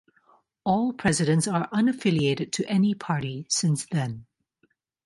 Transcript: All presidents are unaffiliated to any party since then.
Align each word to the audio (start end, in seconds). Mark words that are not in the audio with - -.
All 0.63 0.93
presidents 0.93 1.47
are 1.47 1.69
unaffiliated 1.69 2.51
to 2.53 2.67
any 2.67 2.95
party 2.95 3.45
since 3.51 3.85
then. 3.85 4.25